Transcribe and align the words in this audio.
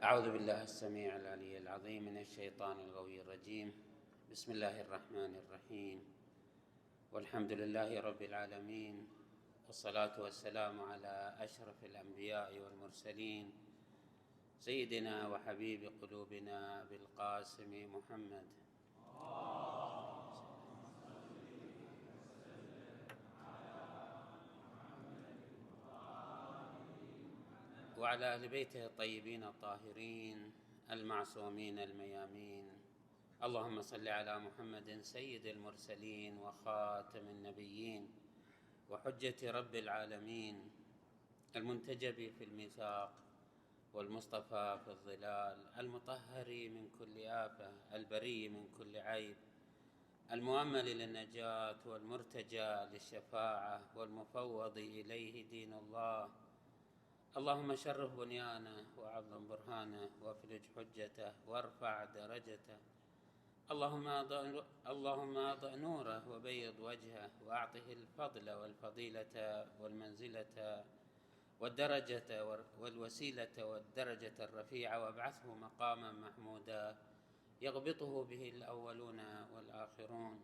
أعوذ 0.00 0.32
بالله 0.32 0.62
السميع 0.62 1.16
العلي 1.16 1.58
العظيم 1.58 2.02
من 2.02 2.16
الشيطان 2.18 2.80
الغوي 2.80 3.20
الرجيم. 3.20 3.72
بسم 4.32 4.52
الله 4.52 4.80
الرحمن 4.80 5.36
الرحيم. 5.36 5.98
والحمد 7.12 7.52
لله 7.52 8.00
رب 8.00 8.22
العالمين. 8.22 9.08
والصلاة 9.66 10.20
والسلام 10.20 10.80
على 10.80 11.36
أشرف 11.40 11.84
الأنبياء 11.84 12.58
والمرسلين. 12.58 13.52
سيدنا 14.56 15.28
وحبيب 15.28 15.92
قلوبنا 16.00 16.84
بالقاسم 16.90 17.72
محمد. 17.92 18.46
وعلى 28.00 28.34
أهل 28.34 28.48
بيته 28.48 28.86
الطيبين 28.86 29.44
الطاهرين 29.44 30.52
المعصومين 30.90 31.78
الميامين. 31.78 32.72
اللهم 33.44 33.82
صل 33.82 34.08
على 34.08 34.38
محمد 34.38 34.98
سيد 35.02 35.46
المرسلين 35.46 36.38
وخاتم 36.38 37.28
النبيين 37.28 38.08
وحجة 38.90 39.50
رب 39.50 39.74
العالمين 39.74 40.70
المنتجب 41.56 42.32
في 42.38 42.44
الميثاق 42.44 43.12
والمصطفى 43.94 44.80
في 44.84 44.90
الظلال 44.90 45.58
المطهر 45.78 46.48
من 46.48 46.88
كل 46.98 47.22
آفة 47.22 47.72
البري 47.94 48.48
من 48.48 48.68
كل 48.78 48.96
عيب 48.96 49.36
المؤمل 50.32 50.84
للنجاة 50.98 51.76
والمرتجى 51.86 52.70
للشفاعة 52.92 53.82
والمفوض 53.96 54.78
إليه 54.78 55.48
دين 55.48 55.72
الله. 55.72 56.49
اللهم 57.36 57.76
شرف 57.76 58.10
بنيانه 58.18 58.86
وعظم 58.98 59.48
برهانه 59.48 60.10
وافرج 60.22 60.62
حجته 60.76 61.32
وارفع 61.46 62.04
درجته. 62.04 62.78
اللهم 63.70 64.06
أضع 64.08 64.40
اللهم 64.86 65.36
أضع 65.38 65.74
نوره 65.74 66.28
وبيض 66.28 66.78
وجهه 66.78 67.30
وأعطه 67.46 67.86
الفضل 67.92 68.50
والفضيلة 68.50 69.66
والمنزلة 69.80 70.84
والدرجة 71.60 72.30
والوسيلة 72.80 73.56
والدرجة 73.64 74.36
الرفيعة 74.44 75.04
وابعثه 75.04 75.54
مقاما 75.54 76.12
محمودا 76.12 76.96
يغبطه 77.62 78.24
به 78.24 78.48
الأولون 78.48 79.20
والآخرون. 79.54 80.34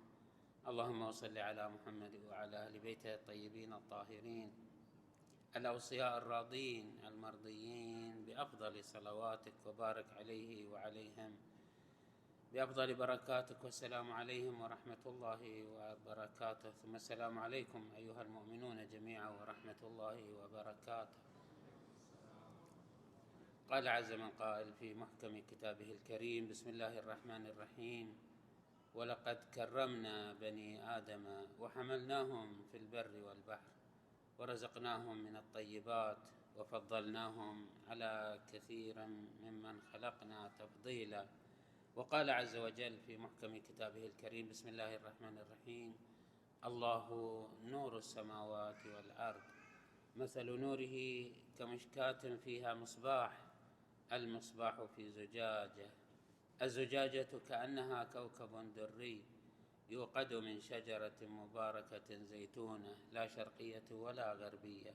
اللهم 0.69 1.12
صل 1.12 1.38
على 1.38 1.69
محمد 1.69 2.14
وعلى 2.30 2.56
أهل 2.56 2.78
بيته 2.78 3.14
الطيبين 3.14 3.72
الطاهرين. 3.72 4.75
الأوصياء 5.56 6.18
الراضين 6.18 7.00
المرضيين 7.08 8.24
بأفضل 8.24 8.84
صلواتك 8.84 9.52
وبارك 9.66 10.06
عليه 10.16 10.68
وعليهم. 10.68 11.36
بأفضل 12.52 12.94
بركاتك 12.94 13.64
والسلام 13.64 14.12
عليهم 14.12 14.60
ورحمة 14.60 15.04
الله 15.06 15.42
وبركاته. 15.64 16.70
ثم 16.70 16.96
السلام 16.96 17.38
عليكم 17.38 17.88
أيها 17.96 18.22
المؤمنون 18.22 18.88
جميعا 18.92 19.28
ورحمة 19.28 19.80
الله 19.82 20.18
وبركاته. 20.32 21.16
قال 23.70 23.88
عز 23.88 24.12
من 24.12 24.30
قائل 24.30 24.72
في 24.80 24.94
محكم 24.94 25.42
كتابه 25.50 25.92
الكريم 25.92 26.48
بسم 26.48 26.68
الله 26.68 26.98
الرحمن 26.98 27.46
الرحيم. 27.46 28.16
ولقد 28.94 29.38
كرمنا 29.54 30.34
بني 30.34 30.96
آدم 30.96 31.24
وحملناهم 31.60 32.64
في 32.72 32.76
البر 32.76 33.16
والبحر. 33.16 33.75
ورزقناهم 34.38 35.24
من 35.24 35.36
الطيبات 35.36 36.16
وفضلناهم 36.56 37.66
على 37.88 38.40
كثير 38.52 39.06
ممن 39.42 39.80
خلقنا 39.92 40.50
تفضيلا. 40.58 41.26
وقال 41.96 42.30
عز 42.30 42.56
وجل 42.56 42.98
في 43.06 43.16
محكم 43.16 43.58
كتابه 43.58 44.06
الكريم 44.06 44.48
بسم 44.48 44.68
الله 44.68 44.96
الرحمن 44.96 45.38
الرحيم 45.38 45.94
الله 46.64 47.06
نور 47.64 47.98
السماوات 47.98 48.86
والأرض. 48.86 49.41
مثل 50.16 50.60
نوره 50.60 51.26
كمشكاة 51.58 52.36
فيها 52.44 52.75
مصباح 52.75 53.41
المصباح 54.12 54.82
في 54.96 55.10
زجاجة. 55.10 55.91
الزجاجة 56.62 57.28
كأنها 57.48 58.04
كوكب 58.04 58.72
دري. 58.76 59.22
يوقد 59.91 60.34
من 60.34 60.60
شجرة 60.60 61.20
مباركة 61.22 62.16
زيتونة 62.16 62.97
لا 63.12 63.26
شرقية 63.26 63.88
ولا 63.91 64.32
غربية. 64.32 64.94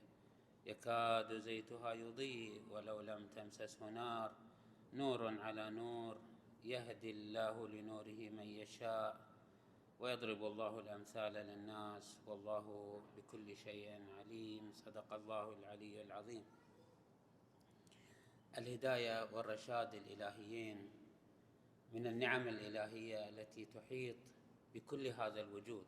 يكاد 0.66 1.42
زيتها 1.42 1.92
يضيء 1.92 2.62
ولو 2.70 3.00
لم 3.00 3.26
تمسسه 3.36 3.90
نار. 3.90 4.34
نور 4.92 5.40
على 5.40 5.70
نور 5.70 6.18
يهدي 6.64 7.10
الله 7.10 7.68
لنوره 7.68 8.30
من 8.30 8.48
يشاء. 8.48 9.20
ويضرب 10.00 10.44
الله 10.44 10.80
الأمثال 10.80 11.32
للناس 11.32 12.16
والله 12.26 12.66
بكل 13.16 13.56
شيء 13.56 14.00
عليم. 14.18 14.72
صدق 14.74 15.12
الله 15.12 15.56
العلي 15.58 16.02
العظيم. 16.02 16.44
الهداية 18.58 19.34
والرشاد 19.34 19.94
الإلهيين. 19.94 20.90
من 21.92 22.06
النعم 22.06 22.48
الإلهية 22.48 23.28
التي 23.28 23.64
تحيط 23.64 24.16
بكل 24.74 25.06
هذا 25.06 25.40
الوجود. 25.40 25.86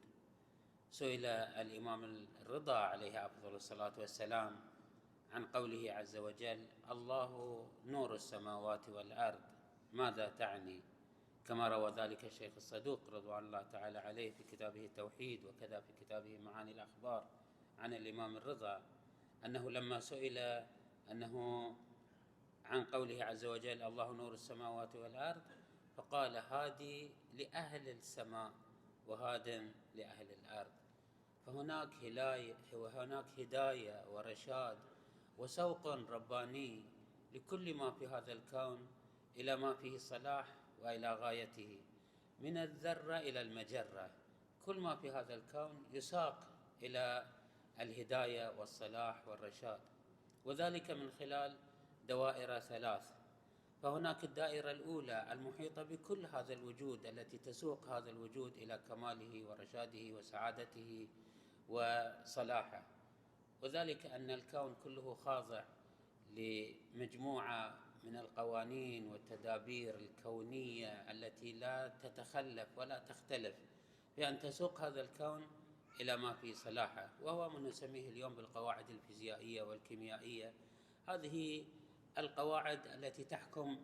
سئل 0.90 1.26
الإمام 1.26 2.26
الرضا 2.42 2.76
عليه 2.76 3.26
أفضل 3.26 3.54
الصلاة 3.54 3.92
والسلام 3.98 4.56
عن 5.32 5.46
قوله 5.46 5.92
عز 5.92 6.16
وجل 6.16 6.66
الله 6.90 7.30
نور 7.86 8.14
السماوات 8.14 8.88
والأرض 8.88 9.40
ماذا 9.92 10.28
تعني؟ 10.28 10.80
كما 11.46 11.68
روى 11.68 11.90
ذلك 11.90 12.24
الشيخ 12.24 12.52
الصدوق 12.56 13.00
رضوان 13.12 13.46
الله 13.46 13.62
تعالى 13.72 13.98
عليه 13.98 14.30
في 14.30 14.42
كتابه 14.56 14.84
التوحيد 14.84 15.44
وكذا 15.44 15.80
في 15.80 15.92
كتابه 16.04 16.38
معاني 16.38 16.72
الأخبار 16.72 17.26
عن 17.78 17.94
الإمام 17.94 18.36
الرضا 18.36 18.82
أنه 19.44 19.70
لما 19.70 20.00
سئل 20.00 20.38
أنه 21.10 21.34
عن 22.64 22.84
قوله 22.84 23.24
عز 23.24 23.44
وجل 23.44 23.82
الله 23.82 24.12
نور 24.12 24.34
السماوات 24.34 24.96
والأرض 24.96 25.42
فقال 25.96 26.36
هادي 26.36 27.10
لأهل 27.34 27.88
السماء. 27.88 28.52
وهاد 29.08 29.70
لأهل 29.94 30.26
الأرض. 30.30 30.70
فهناك 31.46 31.88
هلاية 32.02 32.54
وهناك 32.72 33.24
هداية 33.38 34.04
ورشاد 34.12 34.78
وسوق 35.38 35.86
رباني 35.86 36.82
لكل 37.34 37.74
ما 37.74 37.90
في 37.90 38.06
هذا 38.06 38.32
الكون 38.32 38.88
إلى 39.36 39.56
ما 39.56 39.74
فيه 39.74 39.98
صلاح 39.98 40.46
وإلى 40.82 41.14
غايته. 41.14 41.80
من 42.40 42.56
الذرة 42.56 43.18
إلى 43.18 43.40
المجرة 43.40 44.10
كل 44.66 44.80
ما 44.80 44.96
في 44.96 45.10
هذا 45.10 45.34
الكون 45.34 45.84
يساق 45.92 46.38
إلى 46.82 47.26
الهداية 47.80 48.58
والصلاح 48.58 49.28
والرشاد. 49.28 49.80
وذلك 50.44 50.90
من 50.90 51.10
خلال 51.18 51.56
دوائر 52.08 52.58
ثلاث. 52.58 53.02
فهناك 53.84 54.24
الدائرة 54.24 54.70
الأولى 54.70 55.32
المحيطة 55.32 55.82
بكل 55.82 56.26
هذا 56.26 56.52
الوجود 56.52 57.06
التي 57.06 57.38
تسوق 57.38 57.88
هذا 57.88 58.10
الوجود 58.10 58.52
إلى 58.56 58.80
كماله 58.88 59.44
ورشاده 59.44 60.10
وسعادته 60.10 61.08
وصلاحه. 61.68 62.82
وذلك 63.62 64.06
أن 64.06 64.30
الكون 64.30 64.76
كله 64.84 65.16
خاضع 65.24 65.64
لمجموعة 66.36 67.78
من 68.04 68.16
القوانين 68.16 69.12
والتدابير 69.12 69.94
الكونية 69.94 71.10
التي 71.10 71.52
لا 71.52 71.92
تتخلف 72.02 72.68
ولا 72.76 72.98
تختلف 72.98 73.54
بان 74.16 74.40
تسوق 74.40 74.80
هذا 74.80 75.00
الكون 75.00 75.46
إلى 76.00 76.16
ما 76.16 76.32
في 76.32 76.54
صلاحه 76.54 77.10
وهو 77.20 77.50
ما 77.50 77.60
نسميه 77.60 78.08
اليوم 78.08 78.34
بالقواعد 78.34 78.90
الفيزيائية 78.90 79.62
والكيميائية. 79.62 80.52
هذه 81.08 81.64
القواعد 82.18 82.86
التي 82.86 83.24
تحكم 83.24 83.76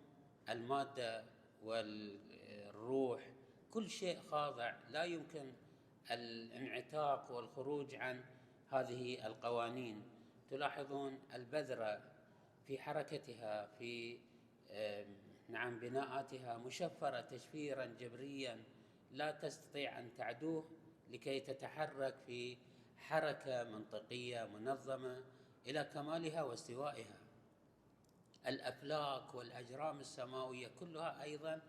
المادة 0.48 1.24
والروح 1.62 3.20
كل 3.70 3.90
شيء 3.90 4.20
خاضع. 4.20 4.74
لا 4.90 5.04
يمكن 5.04 5.52
الانعتاق 6.10 7.32
والخروج 7.32 7.94
عن 7.94 8.24
هذه 8.70 9.26
القوانين. 9.26 10.02
تلاحظون 10.50 11.18
البذرة 11.34 12.02
في 12.66 12.78
حركتها 12.78 13.66
في 13.66 14.18
نعم 15.48 15.80
بناءاتها 15.80 16.58
مشفرة 16.58 17.20
تشفيرا 17.20 17.86
جبريا. 17.86 18.64
لا 19.12 19.30
تستطيع 19.30 19.98
أن 19.98 20.10
تعدوه 20.18 20.70
لكي 21.10 21.40
تتحرك 21.40 22.14
في 22.26 22.56
حركة 22.98 23.64
منطقية 23.64 24.44
منظمة 24.44 25.24
إلى 25.66 25.84
كمالها 25.94 26.42
واستوائها. 26.42 27.19
الأفلاك 28.46 29.34
والأجرام 29.34 30.00
السماوية 30.00 30.70
كلها 30.80 31.22
أيضا 31.22 31.60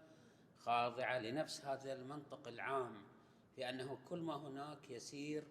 خاضعة 0.59 1.19
لنفس 1.19 1.65
هذا 1.65 1.93
المنطق 1.93 2.47
العام 2.47 3.03
في 3.55 3.69
أنه 3.69 3.97
كل 4.09 4.19
ما 4.19 4.35
هناك 4.35 4.89
يسير 4.89 5.43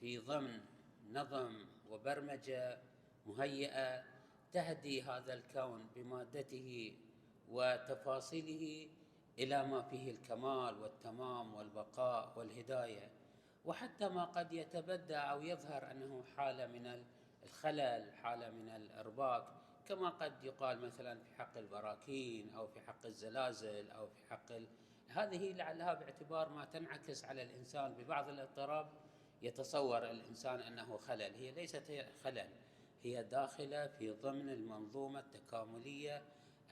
في 0.00 0.18
ضمن 0.18 0.60
نظم 1.12 1.66
وبرمجة 1.90 2.78
مهيئة 3.26 4.02
تهدي 4.52 5.02
هذا 5.02 5.34
الكون 5.34 5.86
بمادته 5.96 6.96
وتفاصيله 7.48 8.88
إلى 9.38 9.66
ما 9.66 9.82
فيه 9.82 10.10
الكمال 10.10 10.78
والتمام 10.78 11.54
والبقاء 11.54 12.32
والهداية. 12.38 13.10
وحتى 13.64 14.08
ما 14.08 14.24
قد 14.24 14.52
يتبدى 14.52 15.16
أو 15.16 15.42
يظهر 15.42 15.90
أنه 15.90 16.24
حالة 16.36 16.66
من 16.66 17.04
الخلل 17.42 18.12
حالة 18.22 18.50
من 18.50 18.68
الإرباك 18.68 19.59
كما 19.90 20.08
قد 20.08 20.44
يقال 20.44 20.80
مثلا 20.80 21.18
في 21.18 21.34
حق 21.38 21.58
البراكين 21.58 22.54
أو 22.54 22.66
في 22.66 22.80
حق 22.80 23.06
الزلازل 23.06 23.90
أو 23.90 24.06
في 24.06 24.22
حق 24.30 24.52
ال... 24.52 24.66
هذه 25.08 25.52
لعلها 25.52 25.94
باعتبار 25.94 26.48
ما 26.48 26.64
تنعكس 26.64 27.24
على 27.24 27.42
الإنسان. 27.42 27.94
ببعض 27.94 28.28
الاضطراب 28.28 28.88
يتصور 29.42 30.10
الإنسان 30.10 30.60
أنه 30.60 30.96
خلل. 30.96 31.34
هي 31.34 31.50
ليست 31.50 32.06
خلل 32.24 32.48
هي 33.02 33.22
داخلة 33.22 33.86
في 33.86 34.10
ضمن 34.10 34.48
المنظومة 34.48 35.20
التكاملية 35.20 36.22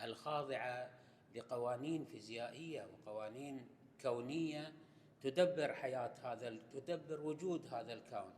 الخاضعة 0.02 0.90
لقوانين 1.34 2.04
فيزيائية 2.04 2.86
وقوانين 2.92 3.68
كونية 4.02 4.72
تدبر 5.20 5.72
حياة 5.72 6.14
هذا 6.22 6.56
تدبر 6.72 7.20
وجود 7.20 7.74
هذا 7.74 7.92
الكون. 7.92 8.32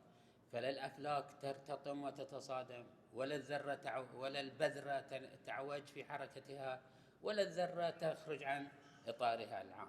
فلا 0.52 0.70
الافلاك 0.70 1.25
ترتطم 1.43 2.02
وتتصادم 2.02 2.85
ولا 3.14 3.35
الذرة 3.35 4.08
ولا 4.17 4.41
البذرة 4.41 5.29
تعوج 5.47 5.82
في 5.82 6.05
حركتها 6.05 6.81
ولا 7.23 7.43
الذرة 7.43 7.91
تخرج 7.91 8.43
عن 8.43 8.69
إطارها 9.06 9.62
العام. 9.62 9.88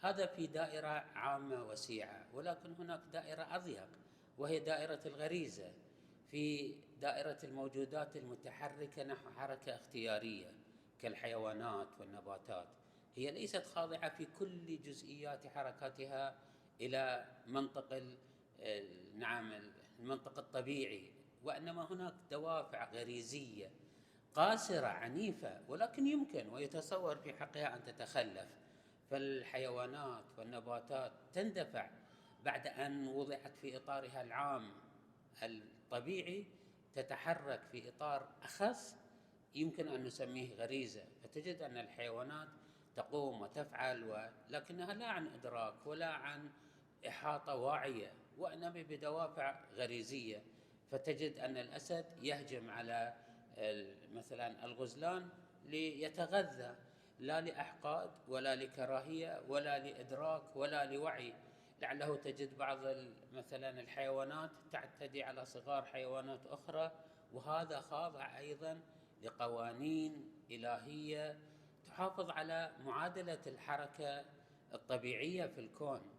هذا 0.00 0.26
في 0.26 0.46
دائرة 0.46 1.04
عامة 1.14 1.68
وسيعة 1.68 2.26
ولكن 2.34 2.74
هناك 2.78 3.00
دائرة 3.12 3.56
أضيق 3.56 3.88
وهي 4.38 4.60
دائرة 4.60 5.00
الغريزة. 5.06 5.72
في 6.30 6.74
دائرة 7.00 7.38
الموجودات 7.44 8.16
المتحركة 8.16 9.02
نحو 9.02 9.30
حركة 9.36 9.74
اختيارية 9.74 10.52
كالحيوانات 11.02 11.88
والنباتات. 12.00 12.66
هي 13.16 13.30
ليست 13.30 13.66
خاضعة 13.74 14.16
في 14.16 14.26
كل 14.38 14.78
جزئيات 14.82 15.46
حركاتها 15.54 16.34
إلى 16.80 17.24
منطق 17.46 18.02
نعم 19.14 19.52
المنطق 19.98 20.38
الطبيعي 20.38 21.12
وإنما 21.42 21.92
هناك 21.92 22.14
دوافع 22.30 22.90
غريزية 22.90 23.70
قاسره 24.34 24.86
عنيفة 24.86 25.60
ولكن 25.68 26.06
يمكن 26.06 26.48
ويتصور 26.48 27.16
في 27.16 27.32
حقها 27.32 27.76
أن 27.76 27.84
تتخلف. 27.84 28.48
فالحيوانات 29.10 30.24
والنباتات 30.38 31.12
تندفع 31.32 31.90
بعد 32.44 32.66
أن 32.66 33.08
وضعت 33.08 33.56
في 33.56 33.76
إطارها 33.76 34.22
العام 34.22 34.70
الطبيعي 35.42 36.46
تتحرك 36.94 37.62
في 37.72 37.88
إطار 37.88 38.28
أخص 38.42 38.96
يمكن 39.54 39.88
أن 39.88 40.04
نسميه 40.04 40.54
غريزة. 40.54 41.04
فتجد 41.24 41.62
أن 41.62 41.76
الحيوانات 41.76 42.48
تقوم 42.96 43.40
وتفعل 43.40 44.04
ولكنها 44.04 44.94
لا 44.94 45.06
عن 45.06 45.26
إدراك 45.26 45.86
ولا 45.86 46.08
عن 46.08 46.50
إحاطة 47.08 47.54
واعية. 47.54 48.12
وأنما 48.38 48.82
بدوافع 48.82 49.60
غريزية. 49.76 50.42
فتجد 50.90 51.38
أن 51.38 51.56
الأسد 51.56 52.04
يهجم 52.22 52.70
على 52.70 53.14
مثلا 54.12 54.64
الغزلان 54.64 55.28
ليتغذى 55.64 56.74
لا 57.18 57.40
لأحقاد 57.40 58.10
ولا 58.28 58.54
لكراهية 58.56 59.42
ولا 59.48 59.78
لإدراك 59.78 60.56
ولا 60.56 60.84
لوعي. 60.84 61.34
لعله 61.82 62.16
تجد 62.16 62.58
بعض 62.58 62.78
مثلا 63.32 63.80
الحيوانات 63.80 64.50
تعتدي 64.72 65.22
على 65.22 65.44
صغار 65.44 65.82
حيوانات 65.82 66.46
أخرى. 66.46 66.92
وهذا 67.32 67.80
خاضع 67.80 68.38
أيضا 68.38 68.80
لقوانين 69.22 70.30
إلهية 70.50 71.38
تحافظ 71.88 72.30
على 72.30 72.72
معادلة 72.84 73.40
الحركة 73.46 74.24
الطبيعية 74.74 75.46
في 75.46 75.60
الكون. 75.60 76.11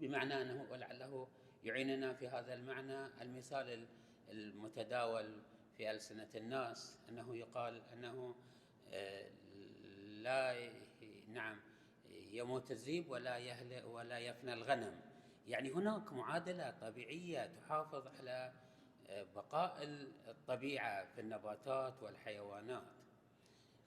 بمعنى 0.00 0.42
أنه 0.42 0.66
ولعله 0.70 1.28
يعيننا 1.64 2.12
في 2.12 2.28
هذا 2.28 2.54
المعنى. 2.54 3.06
المثال 3.22 3.86
المتداول 4.30 5.42
في 5.76 5.90
ألسنة 5.90 6.28
الناس 6.34 6.98
أنه 7.08 7.36
يقال 7.36 7.82
أنه 7.92 8.34
آه، 8.92 9.30
لا 10.22 10.70
نعم 11.32 11.60
يموت 12.30 12.70
الذيب 12.70 13.10
ولا 13.10 13.38
يهلك 13.38 13.84
ولا 13.86 14.18
يفنى 14.18 14.52
الغنم. 14.52 15.00
يعني 15.48 15.72
هناك 15.72 16.12
معادلة 16.12 16.70
طبيعية 16.70 17.46
تحافظ 17.46 18.06
على 18.06 18.52
آه، 19.08 19.26
بقاء 19.36 19.84
الطبيعة 20.28 21.04
في 21.14 21.20
النباتات 21.20 22.02
والحيوانات. 22.02 22.82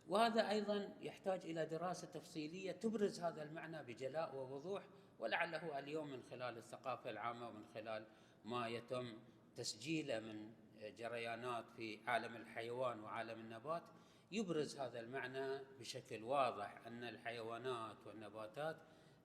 وهذا 0.07 0.49
أيضا 0.49 0.89
يحتاج 1.01 1.39
إلى 1.39 1.65
دراسة 1.65 2.07
تفصيلية 2.07 2.71
تبرز 2.71 3.19
هذا 3.19 3.43
المعنى 3.43 3.83
بجلاء 3.83 4.35
ووضوح 4.35 4.83
ولعله 5.21 5.79
اليوم 5.79 6.07
من 6.07 6.23
خلال 6.31 6.57
الثقافة 6.57 7.09
العامة 7.09 7.47
ومن 7.47 7.65
خلال 7.73 8.05
ما 8.45 8.67
يتم 8.67 9.13
تسجيله 9.57 10.19
من 10.19 10.53
جريانات 10.99 11.65
في 11.77 11.99
عالم 12.07 12.35
الحيوان 12.35 12.99
وعالم 12.99 13.39
النبات 13.39 13.83
يبرز 14.31 14.79
هذا 14.79 14.99
المعنى 14.99 15.59
بشكل 15.79 16.23
واضح 16.23 16.73
أن 16.87 17.03
الحيوانات 17.03 17.97
والنباتات 18.07 18.75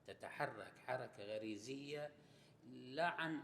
تتحرك 0.06 0.72
حركة 0.86 1.24
غريزية 1.24 2.10
لا 2.68 3.06
عن 3.06 3.42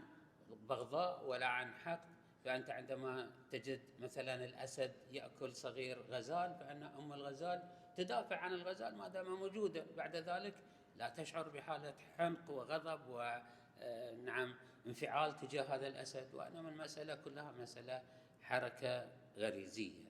بغضاء 0.69 1.25
ولا 1.25 1.45
عن 1.45 1.73
حقد. 1.73 2.13
فأنت 2.45 2.69
عندما 2.69 3.31
تجد 3.51 3.79
مثلا 3.99 4.45
الأسد 4.45 4.91
يأكل 5.11 5.55
صغير 5.55 6.01
غزال 6.01 6.55
فأن 6.55 6.83
أم 6.83 7.13
الغزال 7.13 7.63
تدافع 7.97 8.37
عن 8.37 8.53
الغزال 8.53 8.97
ما 8.97 9.07
دام 9.07 9.39
موجودا 9.39 9.85
بعد 9.97 10.15
ذلك 10.15 10.53
لا 10.97 11.09
تشعر 11.09 11.49
بحالة 11.49 11.93
حمق 12.17 12.49
وغضب 12.49 13.01
ونعم 13.09 14.49
آه، 14.49 14.55
انفعال 14.87 15.39
تجاه 15.39 15.75
هذا 15.75 15.87
الأسد 15.87 16.33
وإنما 16.33 16.69
المسألة 16.69 17.15
كلها 17.15 17.51
مسألة 17.51 18.01
حركة 18.41 19.07
غريزية. 19.37 20.03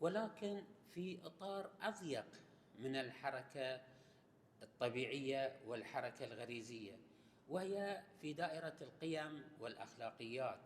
ولكن 0.00 0.64
في 0.94 1.18
إطار 1.26 1.70
أضيق 1.82 2.26
من 2.78 2.96
الحركة 2.96 3.80
الطبيعية 4.62 5.60
والحركة 5.66 6.24
الغريزية 6.24 6.96
وهي 7.48 8.02
في 8.20 8.32
دائرة 8.32 8.74
القيم 8.80 9.44
والأخلاقيات 9.60 10.60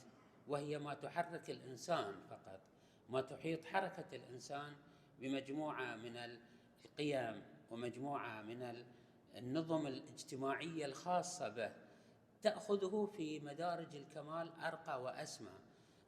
وهي 0.48 0.78
ما 0.78 0.94
تحرك 0.94 1.50
الإنسان 1.50 2.14
فقط 2.30 2.60
ما 3.08 3.20
تحيط 3.20 3.64
حركة 3.64 4.16
الإنسان 4.16 4.76
بمجموعة 5.20 5.96
من 5.96 6.16
القيم 6.84 7.42
ومجموعة 7.70 8.42
من 8.42 8.84
النظم 9.36 9.86
الاجتماعية 9.86 10.84
الخاصة 10.86 11.48
به 11.48 11.72
تأخذه 12.42 13.10
في 13.16 13.40
مدارج 13.40 13.96
الكمال 13.96 14.52
أرقى 14.60 15.02
وأسمى. 15.02 15.52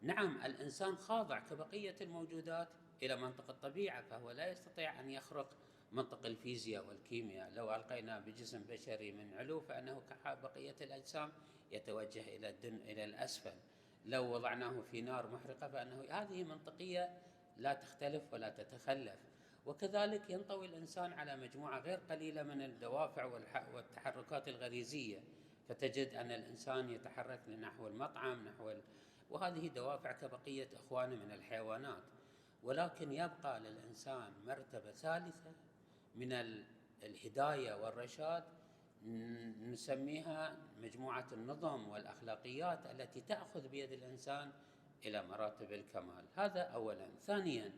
نعم 0.03 0.43
الإنسان 0.45 0.97
خاضع 0.97 1.39
كبقية 1.39 1.97
الموجودات 2.01 2.69
إلى 3.03 3.17
منطق 3.17 3.51
الطبيعة 3.51 4.03
فهو 4.03 4.31
لا 4.31 4.51
يستطيع 4.51 5.01
أن 5.01 5.11
يخرق 5.11 5.51
منطق 5.93 6.27
الفيزياء 6.27 6.87
والكيمياء. 6.87 7.51
لو 7.55 7.75
ألقينا 7.75 8.21
بجسم 8.21 8.63
بشري 8.69 9.13
من 9.13 9.35
علو 9.35 9.61
فإنه 9.61 10.03
كبقية 10.25 10.77
الأجسام 10.81 11.33
يتوجه 11.73 12.37
إلى 12.37 12.49
الدن 12.49 12.77
إلى 12.87 13.05
الأسفل. 13.05 13.55
لو 14.07 14.35
وضعناه 14.35 14.81
في 14.91 15.01
نار 15.01 15.31
محرقة 15.31 15.69
فإنه 15.69 16.05
هذه 16.11 16.45
منطقية 16.45 17.19
لا 17.57 17.75
تختلف 17.75 18.33
ولا 18.33 18.49
تتخلف. 18.49 19.32
وكذلك 19.67 20.31
ينطوي 20.31 20.67
الإنسان 20.67 21.13
على 21.13 21.37
مجموعة 21.37 21.79
غير 21.81 22.01
قليلة 22.11 22.43
من 22.43 22.63
الدوافع 22.63 23.25
والتحركات 23.75 24.49
الغريزية 24.49 25.21
فتجد 25.69 26.15
أن 26.15 26.31
الإنسان 26.31 26.91
يتحرك 26.91 27.49
نحو 27.49 27.87
المطعم 27.87 28.49
نحو. 28.49 28.73
وهذه 29.31 29.69
دوافع 29.69 30.13
كبقية 30.13 30.69
إخوانه 30.77 31.17
من 31.17 31.33
الحيوانات 31.33 32.03
ولكن 32.63 33.13
يبقى 33.13 33.61
للإنسان 33.61 34.33
مرتبة 34.47 34.93
ثالثة 34.93 35.53
من 36.15 36.33
الهداية 37.03 37.75
والرشاد 37.75 38.45
نسميها 39.73 40.57
مجموعة 40.83 41.27
النظم 41.33 41.89
والأخلاقيات 41.89 42.87
التي 42.87 43.21
تأخذ 43.21 43.69
بيد 43.69 43.93
الإنسان 43.93 44.53
إلى 45.05 45.23
مراتب 45.23 45.73
الكمال 45.73 46.25
هذا 46.37 46.61
اولا 46.63 47.09
ثانيا 47.21 47.73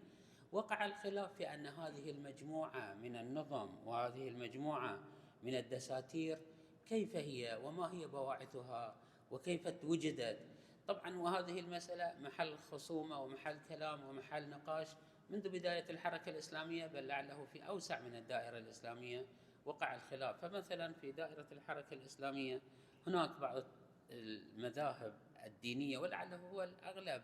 وقع 0.54 0.87
الخلاف 0.87 1.32
في 1.32 1.54
أن 1.54 1.66
هذه 1.66 2.11
المجموعة 2.11 2.94
من 2.94 3.16
النظم 3.16 3.87
وهذه 3.87 4.28
المجموعة 4.28 4.99
من 5.42 5.54
الدساتير 5.54 6.38
كيف 6.87 7.16
هي 7.16 7.61
وما 7.62 7.92
هي 7.92 8.06
بواعثها 8.06 8.96
وكيف 9.30 9.84
وجدت 9.84 10.38
طبعا 10.87 11.16
وهذه 11.16 11.61
المسألة 11.61 12.14
محل 12.20 12.58
خصومة 12.58 13.23
ومحل 13.23 13.58
كلام 13.68 14.08
ومحل 14.08 14.50
نقاش 14.50 14.88
منذ 15.30 15.49
بداية 15.49 15.90
الحركة 15.90 16.30
الإسلامية 16.30 16.87
بل 16.87 17.06
لعله 17.06 17.44
في 17.44 17.68
أوسع 17.68 18.00
من 18.00 18.16
الدائرة 18.16 18.58
الإسلامية 18.58 19.26
وقع 19.64 19.94
الخلاف. 19.94 20.44
فمثلا 20.44 20.92
في 20.92 21.12
دائرة 21.12 21.46
الحركة 21.52 21.94
الإسلامية 21.94 22.61
هناك 23.06 23.40
بعض 23.40 23.62
المذاهب 24.11 25.14
الدينية 25.46 25.99
ولعله 25.99 26.37
هو 26.37 26.62
الأغلب 26.62 27.23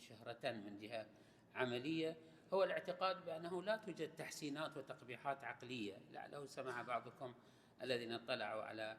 شهرة 0.00 0.52
من 0.52 0.78
جهة 0.78 1.06
عملية 1.54 2.16
هو 2.54 2.64
الاعتقاد 2.64 3.24
بأنه 3.24 3.62
لا 3.62 3.76
توجد 3.76 4.16
تحسينات 4.16 4.76
وتقبيحات 4.76 5.44
عقلية. 5.44 5.98
لعله 6.12 6.46
سمع 6.46 6.82
بعضكم 6.82 7.34
الذين 7.82 8.12
اطلعوا 8.12 8.62
على 8.62 8.96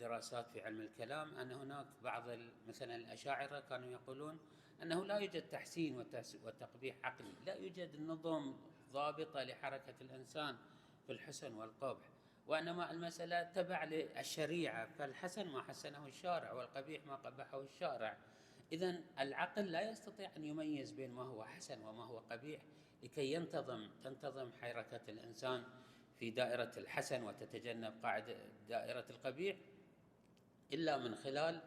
دراسات 0.00 0.48
في 0.48 0.60
علم 0.60 0.80
الكلام 0.80 1.38
أن 1.38 1.52
هناك 1.52 1.86
بعض 2.04 2.24
مثلا 2.68 2.96
الأشاعرة 2.96 3.60
كانوا 3.60 3.88
يقولون 3.88 4.38
أنه 4.82 5.04
لا 5.04 5.18
يوجد 5.18 5.48
تحسين 5.48 6.04
وتقبيح 6.44 6.96
عقلي. 7.04 7.34
لا 7.46 7.54
يوجد 7.54 8.00
نظم 8.00 8.54
ضابطة 8.92 9.42
لحركة 9.42 9.94
الإنسان 10.00 10.56
في 11.06 11.12
الحسن 11.12 11.54
والقبح 11.54 12.04
وإنما 12.46 12.90
المسألة 12.90 13.42
تبع 13.42 13.84
للشريعة. 13.84 14.86
فالحسن 14.86 15.48
ما 15.48 15.62
حسنه 15.62 16.06
الشارع 16.06 16.52
والقبيح 16.52 17.06
ما 17.06 17.14
قبحه 17.16 17.60
الشارع. 17.60 18.16
إذا 18.72 19.00
العقل 19.20 19.72
لا 19.72 19.90
يستطيع 19.90 20.30
أن 20.36 20.44
يميز 20.44 20.90
بين 20.90 21.10
ما 21.10 21.22
هو 21.22 21.44
حسن 21.44 21.82
وما 21.82 22.04
هو 22.04 22.18
قبيح 22.18 22.60
لكي 23.02 23.32
ينتظم 23.32 23.88
تنتظم 24.04 24.52
حركة 24.52 25.00
الإنسان 25.08 25.64
في 26.18 26.30
دائرة 26.30 26.72
الحسن 26.76 27.22
وتتجنب 27.22 27.94
قاعدة 28.02 28.36
دائرة 28.68 29.04
القبيح 29.10 29.56
إلا 30.72 30.98
من 30.98 31.14
خلال 31.14 31.62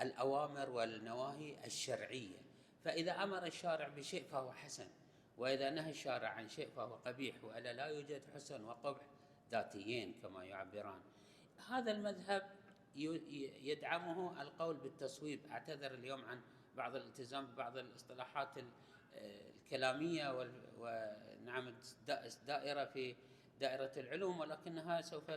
الأوامر 0.00 0.70
والنواهي 0.70 1.66
الشرعية. 1.66 2.38
فإذا 2.84 3.12
أمر 3.12 3.46
الشارع 3.46 3.88
بشيء 3.88 4.24
فهو 4.24 4.52
حسن 4.52 4.88
وإذا 5.38 5.70
نهى 5.70 5.90
الشارع 5.90 6.28
عن 6.28 6.48
شيء 6.48 6.70
فهو 6.70 6.94
قبيح 6.94 7.44
وإلا 7.44 7.72
لا 7.72 7.86
يوجد 7.86 8.22
حسن 8.34 8.64
وقبح 8.64 9.02
ذاتيين 9.52 10.14
كما 10.22 10.44
يعبران. 10.44 11.00
هذا 11.68 11.92
المذهب 11.92 12.42
يدعمه 13.62 14.42
القول 14.42 14.76
بالتصويب. 14.76 15.40
أعتذر 15.50 15.94
اليوم 15.94 16.24
عن 16.24 16.40
بعض 16.76 16.96
الالتزام 16.96 17.46
ببعض 17.46 17.76
الاصطلاحات 17.76 18.48
الكلامية 19.14 20.46
ونعم 20.78 21.74
دائره 22.46 22.84
في 22.84 23.14
دائرة 23.60 23.92
العلوم 23.96 24.40
ولكنها 24.40 25.00
سوف 25.00 25.30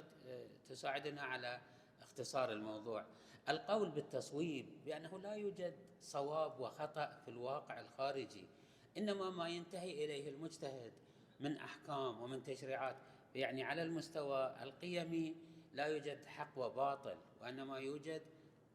تساعدنا 0.70 1.22
على 1.22 1.62
اختصار 2.02 2.52
الموضوع. 2.52 3.06
القول 3.50 3.90
بالتصويب 3.90 4.66
بأنه 4.86 5.20
لا 5.20 5.34
يوجد 5.34 5.74
صواب 6.02 6.60
وخطأ 6.60 7.22
في 7.26 7.28
الواقع 7.32 7.82
الخارجي 7.82 8.48
إنما 8.98 9.30
ما 9.30 9.50
ينتهي 9.50 10.06
إليه 10.06 10.30
المجتهد 10.30 10.94
من 11.40 11.58
أحكام 11.58 12.22
ومن 12.22 12.44
تشريعات 12.44 12.96
يعني 13.36 13.64
على 13.64 13.84
المستوى 13.84 14.56
القيمي 14.62 15.36
لا 15.76 15.86
يوجد 15.86 16.26
حق 16.26 16.58
وباطل 16.58 17.18
وإنما 17.42 17.78
يوجد 17.78 18.22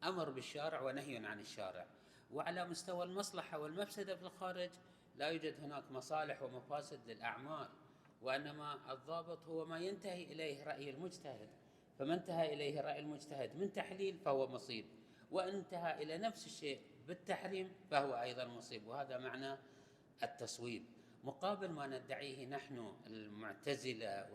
أمر 0.03 0.29
بالشارع 0.29 0.81
ونهي 0.81 1.25
عن 1.25 1.39
الشارع. 1.39 1.85
وعلى 2.33 2.65
مستوى 2.65 3.05
المصلحة 3.05 3.59
والمفسدة 3.59 4.15
في 4.15 4.23
الخارج 4.23 4.69
لا 5.15 5.27
يوجد 5.27 5.59
هناك 5.59 5.91
مصالح 5.91 6.41
ومفاسد 6.41 6.99
للأعمال 7.07 7.69
وإنما 8.21 8.93
الضابط 8.93 9.45
هو 9.47 9.65
ما 9.65 9.79
ينتهي 9.79 10.23
إليه 10.23 10.63
رأي 10.63 10.89
المجتهد. 10.89 11.49
فما 11.99 12.13
انتهى 12.13 12.53
إليه 12.53 12.81
رأي 12.81 12.99
المجتهد 12.99 13.55
من 13.55 13.73
تحليل 13.73 14.17
فهو 14.17 14.47
مصيب 14.47 14.85
وانتهى 15.31 16.03
إلى 16.03 16.17
نفس 16.17 16.45
الشيء 16.45 16.81
بالتحريم 17.07 17.73
فهو 17.91 18.13
أيضا 18.21 18.45
مصيب 18.45 18.87
وهذا 18.87 19.17
معنى 19.17 19.57
التصويب. 20.23 20.85
مقابل 21.23 21.71
ما 21.71 21.87
ندعيه 21.87 22.45
نحن 22.45 22.93
المعتزلة 23.07 24.31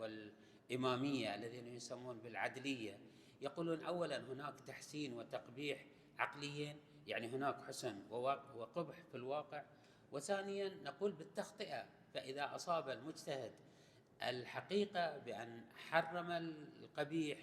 والاماميه 0.69 1.35
الذين 1.35 1.67
يسمون 1.67 2.19
بالعدلية. 2.19 2.99
يقولون 3.41 3.83
اولا 3.83 4.19
هناك 4.19 4.59
تحسين 4.67 5.13
وتقبيح 5.13 5.85
عقليين 6.19 6.79
يعني 7.07 7.27
هناك 7.27 7.65
حسن 7.67 8.03
وقبح 8.55 8.95
في 9.11 9.15
الواقع. 9.15 9.63
وثانيا 10.11 10.69
نقول 10.83 11.11
بالتخطئة 11.11 11.85
فإذا 12.13 12.55
أصاب 12.55 12.89
المجتهد 12.89 13.51
الحقيقة 14.23 15.17
بأن 15.17 15.61
حرم 15.89 16.31
القبيح 16.31 17.39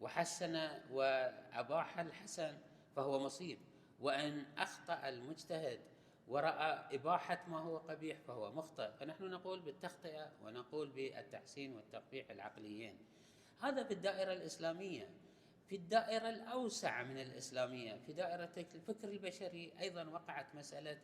وحسن 0.00 0.68
وأباح 0.90 1.98
الحسن 1.98 2.58
فهو 2.96 3.24
مصيب. 3.24 3.58
وأن 4.00 4.46
أخطأ 4.58 5.08
المجتهد 5.08 5.80
ورأى 6.28 6.96
إباحة 6.96 7.44
ما 7.48 7.60
هو 7.60 7.76
قبيح 7.78 8.18
فهو 8.18 8.52
مخطئ. 8.52 8.92
فنحن 8.92 9.24
نقول 9.24 9.60
بالتخطئة 9.60 10.32
ونقول 10.42 10.90
بالتحسين 10.90 11.76
والتقبيح 11.76 12.30
العقليين. 12.30 12.98
هذا 13.60 13.84
في 13.84 13.94
الدائرة 13.94 14.32
الإسلامية. 14.32 15.10
في 15.68 15.76
الدائرة 15.76 16.28
الأوسع 16.28 17.02
من 17.02 17.20
الإسلامية 17.20 17.96
في 18.06 18.12
دائرة 18.12 18.66
الفكر 18.74 19.08
البشري 19.08 19.72
أيضا 19.80 20.04
وقعت 20.04 20.54
مسألة 20.54 20.98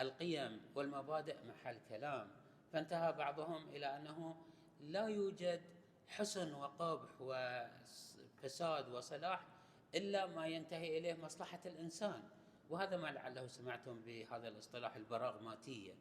القيم 0.00 0.60
والمبادئ 0.74 1.36
محل 1.44 1.78
كلام. 1.88 2.28
فانتهى 2.72 3.12
بعضهم 3.12 3.68
إلى 3.68 3.86
أنه 3.86 4.36
لا 4.80 5.06
يوجد 5.06 5.60
حسن 6.08 6.54
وقبح 6.54 7.10
وفساد 7.20 8.88
وصلاح 8.88 9.46
إلا 9.94 10.26
ما 10.26 10.46
ينتهي 10.46 10.98
إليه 10.98 11.14
مصلحة 11.14 11.60
الإنسان. 11.66 12.22
وهذا 12.70 12.96
ما 12.96 13.06
لعله 13.06 13.48
سمعتم 13.48 14.02
بهذا 14.02 14.48
الاصطلاح 14.48 14.96
البراغماتية. 14.96 15.94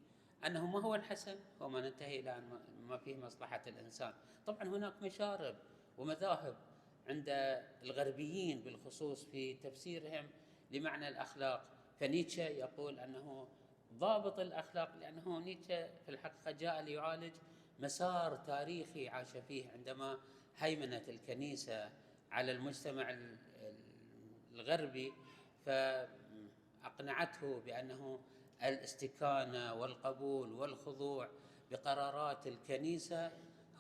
أنه 0.46 0.66
ما 0.66 0.82
هو 0.82 0.96
الحسن؟ 0.96 1.40
هو 1.62 1.70
ما 1.70 1.82
ننتهي 1.82 2.20
إلى 2.20 2.44
ما 2.88 2.98
فيه 2.98 3.16
مصلحة 3.16 3.62
الإنسان. 3.68 4.14
طبعا 4.48 4.64
هناك 4.64 5.04
مشارب 5.04 5.56
ومذاهب 5.98 6.58
عند 7.10 7.26
الغربيين 7.84 8.62
بالخصوص 8.62 9.26
في 9.26 9.54
تفسيرهم 9.54 10.30
لمعنى 10.72 11.08
الأخلاق. 11.08 11.66
فنيتشه 12.00 12.44
يقول 12.44 13.00
أنه 13.00 13.48
ضابط 13.94 14.40
الأخلاق 14.40 14.96
لأنه 14.96 15.40
نيتشه 15.40 15.88
في 15.88 16.10
الحقيقة 16.10 16.52
جاء 16.52 16.82
ليعالج 16.82 17.34
مسار 17.80 18.36
تاريخي 18.36 19.10
عاش 19.10 19.38
فيه 19.38 19.70
عندما 19.70 20.20
هيمنت 20.58 21.10
الكنيسة 21.10 21.90
على 22.32 22.52
المجتمع 22.52 23.18
الغربي. 24.54 25.14
فاقنعته 26.86 27.60
بأنه 27.60 28.20
الاستكانه 28.64 29.74
والقبول 29.74 30.52
والخضوع 30.52 31.30
بقرارات 31.72 32.48
الكنيسة 32.48 33.32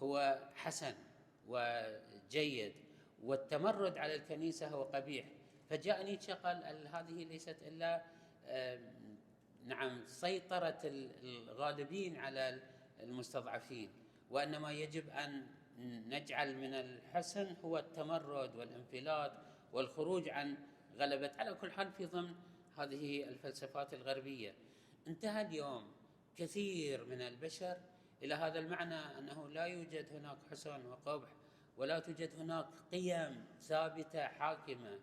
هو 0.03 0.39
حسن 0.55 0.93
وجيد 1.47 2.74
والتمرد 3.24 3.97
على 3.97 4.15
الكنيسة 4.15 4.67
هو 4.67 4.83
قبيح. 4.83 5.25
فجاء 5.69 6.03
نيتشه 6.03 6.33
قال 6.33 6.88
هذه 6.88 7.24
ليست 7.24 7.57
إلا 7.62 8.03
نعم 9.65 10.03
سيطرة 10.07 10.81
الغالبين 11.24 12.17
على 12.17 12.62
المستضعفين. 13.00 13.89
وإنما 14.31 14.71
يجب 14.71 15.09
أن 15.09 15.47
نجعل 16.07 16.57
من 16.57 16.74
الحسن 16.74 17.55
هو 17.65 17.77
التمرد 17.77 18.55
والانفلات 18.55 19.33
والخروج 19.74 20.29
عن 20.29 20.57
غلبة. 20.97 21.31
على 21.38 21.53
كل 21.53 21.71
حال 21.71 21.91
في 21.91 22.05
ضمن 22.05 22.35
هذه 22.77 23.24
الفلسفات 23.24 23.94
الغربية. 23.94 24.55
انتهى 25.08 25.41
اليوم. 25.41 25.91
كثير 26.38 27.05
من 27.05 27.22
البشر 27.22 27.77
إلى 28.24 28.36
هذا 28.36 28.60
المعنى 28.60 29.20
أنه 29.20 29.50
لا 29.50 29.65
يوجد 29.65 30.13
هناك 30.13 30.38
حسن 30.51 30.86
وقبح 30.86 31.29
ولا 31.77 32.00
توجد 32.00 32.39
هناك 32.39 32.67
قيم 32.91 33.46
ثابتة 33.62 34.27
حاكمة 34.27 35.00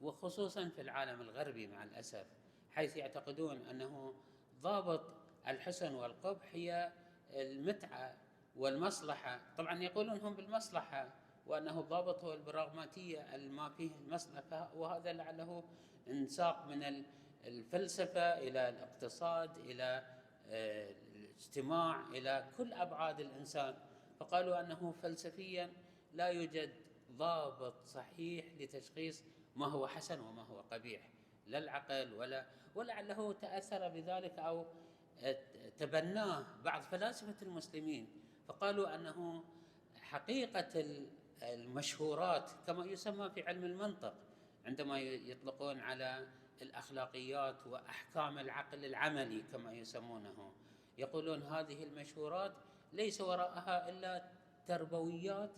وخصوصا 0.00 0.68
في 0.68 0.80
العالم 0.80 1.20
الغربي 1.20 1.66
مع 1.66 1.84
الأسف 1.84 2.26
حيث 2.72 2.96
يعتقدون 2.96 3.66
أنه 3.66 4.14
ضابط 4.60 5.00
الحسن 5.48 5.94
والقبح 5.94 6.44
هي 6.52 6.92
المتعة 7.32 8.16
والمصلحة. 8.56 9.40
طبعا 9.58 9.82
يقولون 9.82 10.18
هم 10.18 10.34
بالمصلحة 10.34 11.14
وأنه 11.46 11.80
الضابط 11.80 12.24
هو 12.24 12.34
البراغماتية 12.34 13.36
ما 13.36 13.68
فيه 13.68 13.90
المصلحة 14.04 14.74
وهذا 14.74 15.12
لعله 15.12 15.64
انساق 16.10 16.66
من 16.66 17.04
الفلسفة 17.46 18.38
إلى 18.38 18.68
الاقتصاد 18.68 19.56
إلى 19.56 20.04
آه، 20.50 20.94
الاجتماع 21.14 22.08
إلى 22.08 22.48
كل 22.56 22.72
أبعاد 22.72 23.20
الإنسان. 23.20 23.74
فقالوا 24.20 24.60
أنه 24.60 24.92
فلسفيا 25.02 25.70
لا 26.14 26.26
يوجد 26.26 26.70
ضابط 27.12 27.86
صحيح 27.86 28.44
لتشخيص 28.60 29.24
ما 29.56 29.66
هو 29.66 29.86
حسن 29.86 30.20
وما 30.20 30.42
هو 30.42 30.60
قبيح 30.60 31.10
لا 31.46 31.58
العقل 31.58 32.14
ولا 32.14 32.46
ولعله 32.74 33.32
تأثر 33.32 33.88
بذلك 33.88 34.38
أو 34.38 34.66
تبناه 35.78 36.44
بعض 36.64 36.82
فلاسفة 36.82 37.34
المسلمين. 37.42 38.08
فقالوا 38.48 38.94
أنه 38.94 39.44
حقيقة 40.00 40.98
المشهورات 41.42 42.50
كما 42.66 42.84
يسمى 42.84 43.30
في 43.30 43.42
علم 43.42 43.64
المنطق 43.64 44.14
عندما 44.68 45.00
يطلقون 45.00 45.80
على 45.80 46.28
الأخلاقيات 46.62 47.66
وأحكام 47.66 48.38
العقل 48.38 48.84
العملي 48.84 49.42
كما 49.52 49.72
يسمونه 49.72 50.52
يقولون 50.98 51.42
هذه 51.42 51.82
المشهورات 51.82 52.52
ليس 52.92 53.20
وراءها 53.20 53.88
إلا 53.88 54.24
تربويات 54.68 55.50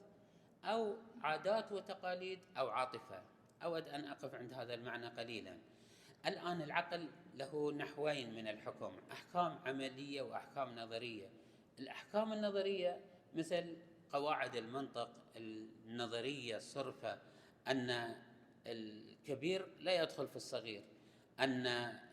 أو 0.65 0.97
عادات 1.23 1.73
وتقاليد 1.73 2.39
أو 2.59 2.69
عاطفة. 2.69 3.23
أود 3.65 3.89
أن 3.89 4.05
أقف 4.05 4.35
عند 4.35 4.55
هذا 4.55 4.75
المعنى 4.75 5.07
قليلا. 5.07 5.57
الآن 6.27 6.63
العقل 6.63 7.09
له 7.35 7.73
نحوين 7.73 8.35
من 8.35 8.49
الحكم 8.49 8.93
أحكام 9.13 9.59
عملية 9.67 10.23
وأحكام 10.23 10.79
نظرية. 10.79 11.29
الأحكام 11.79 12.33
النظرية 12.33 13.01
مثل 13.35 13.77
قواعد 14.13 14.57
المنطق 14.57 15.11
النظرية 15.37 16.57
الصرفة 16.57 17.19
أن 17.69 18.17
الكبير 18.67 19.67
لا 19.79 20.03
يدخل 20.03 20.29
في 20.29 20.37
الصغير 20.37 20.83
أن 21.41 21.67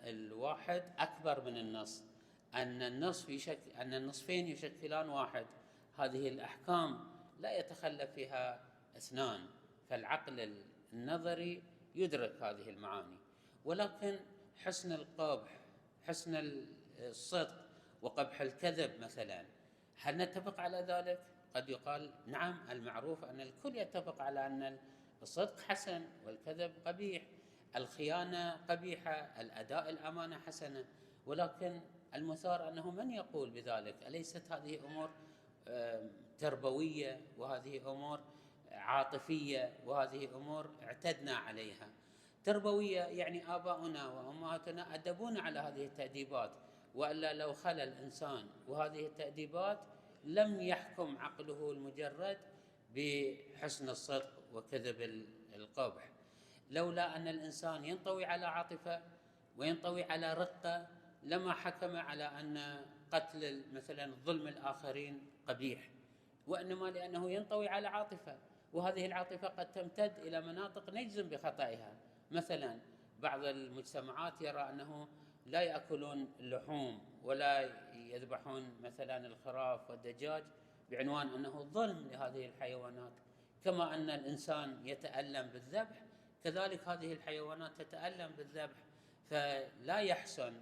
الواحد 0.03 0.83
أكبر 0.97 1.41
من 1.41 1.57
النص 1.57 2.03
أن 2.55 2.81
النصف 2.81 3.29
يشكل 3.29 3.71
أن 3.71 3.93
النصفين 3.93 4.47
يشكلان 4.47 5.09
واحد 5.09 5.45
هذه 5.97 6.27
الأحكام 6.27 6.99
لا 7.39 7.57
يتخلف 7.59 8.11
فيها 8.11 8.65
اثنان 8.97 9.45
فالعقل 9.89 10.63
النظري 10.93 11.63
يدرك 11.95 12.43
هذه 12.43 12.69
المعاني 12.69 13.17
ولكن 13.65 14.19
حسن 14.63 14.91
القبح 14.91 15.59
حسن 16.07 16.51
الصدق 16.99 17.67
وقبح 18.01 18.41
الكذب 18.41 18.99
مثلا 18.99 19.45
هل 20.01 20.17
نتفق 20.17 20.59
على 20.59 20.77
ذلك؟ 20.77 21.19
قد 21.55 21.69
يقال 21.69 22.11
نعم 22.27 22.57
المعروف 22.71 23.25
أن 23.25 23.41
الكل 23.41 23.75
يتفق 23.75 24.21
على 24.21 24.47
أن 24.47 24.77
الصدق 25.21 25.59
حسن 25.59 26.05
والكذب 26.25 26.71
قبيح 26.85 27.23
الخيانة 27.75 28.51
قبيحة 28.69 29.11
الأداء 29.41 29.89
الأمانة 29.89 30.39
حسنة. 30.39 30.85
ولكن 31.25 31.81
المثار 32.15 32.67
أنه 32.69 32.91
من 32.91 33.11
يقول 33.11 33.49
بذلك؟ 33.49 33.95
أليست 34.07 34.51
هذه 34.51 34.79
أمور 34.85 35.09
تربوية 36.39 37.21
وهذه 37.37 37.91
أمور 37.91 38.19
عاطفية 38.71 39.73
وهذه 39.85 40.35
أمور 40.35 40.69
اعتدنا 40.83 41.35
عليها؟ 41.35 41.89
تربوية 42.45 43.01
يعني 43.01 43.55
آباؤنا 43.55 44.07
وأمهاتنا 44.07 44.95
ادبونا 44.95 45.41
على 45.41 45.59
هذه 45.59 45.85
التأديبات 45.85 46.51
وإلا 46.95 47.33
لو 47.33 47.53
خلى 47.53 47.83
الإنسان 47.83 48.49
وهذه 48.67 49.05
التأديبات 49.05 49.79
لم 50.23 50.61
يحكم 50.61 51.17
عقله 51.17 51.71
المجرد 51.71 52.37
بحسن 52.97 53.89
الصدق 53.89 54.33
وكذب 54.53 55.25
القبح. 55.53 56.09
لولا 56.71 57.15
أن 57.15 57.27
الإنسان 57.27 57.85
ينطوي 57.85 58.25
على 58.25 58.45
عاطفة 58.45 59.01
وينطوي 59.57 60.03
على 60.03 60.33
رقة 60.33 60.87
لما 61.23 61.53
حكم 61.53 61.95
على 61.95 62.23
أن 62.23 62.85
قتل 63.11 63.63
مثلا 63.73 64.13
ظلم 64.25 64.47
الآخرين 64.47 65.21
قبيح 65.47 65.89
وإنما 66.47 66.85
لأنه 66.85 67.31
ينطوي 67.31 67.67
على 67.67 67.87
عاطفة. 67.87 68.37
وهذه 68.73 69.05
العاطفة 69.05 69.47
قد 69.47 69.71
تمتد 69.71 70.13
إلى 70.19 70.41
مناطق 70.41 70.89
نجزم 70.89 71.29
بخطئها. 71.29 71.93
مثلا 72.31 72.79
بعض 73.19 73.45
المجتمعات 73.45 74.41
يرى 74.41 74.69
أنه 74.69 75.07
لا 75.45 75.61
يأكلون 75.61 76.29
اللحوم 76.39 76.99
ولا 77.23 77.69
يذبحون 77.93 78.81
مثلا 78.83 79.27
الخراف 79.27 79.89
والدجاج 79.89 80.43
بعنوان 80.91 81.27
أنه 81.27 81.69
ظلم 81.73 82.07
لهذه 82.11 82.45
الحيوانات 82.45 83.13
كما 83.65 83.95
أن 83.95 84.09
الإنسان 84.09 84.87
يتألم 84.87 85.47
بالذبح 85.47 86.01
كذلك 86.43 86.87
هذه 86.87 87.13
الحيوانات 87.13 87.71
تتألم 87.81 88.31
بالذبح 88.37 88.77
فلا 89.29 89.97
يحسن 89.97 90.53